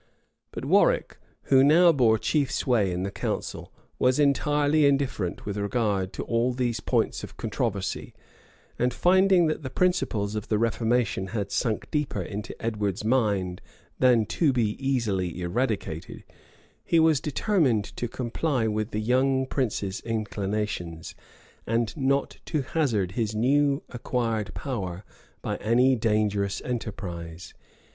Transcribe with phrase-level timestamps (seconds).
[0.51, 6.11] But Warwick, who now bore chief sway in the council, was entirely indifferent with regard
[6.13, 8.15] to all these points of controversy;
[8.79, 13.61] and finding that the principles of the reformation had sunk deeper into Edward's mind
[13.99, 16.23] than to be easily eradicated,
[16.83, 21.13] he was determined to comply with the young prince's inclinations,
[21.67, 25.05] and not to hazard his new acquired power
[25.43, 27.53] by any dangerous enterprise.